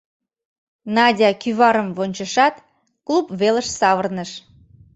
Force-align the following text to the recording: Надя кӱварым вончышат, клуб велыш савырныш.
Надя 0.95 1.31
кӱварым 1.41 1.89
вончышат, 1.97 2.55
клуб 3.07 3.25
велыш 3.39 3.67
савырныш. 3.79 4.31